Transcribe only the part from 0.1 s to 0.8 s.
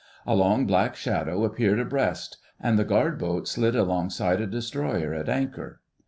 A long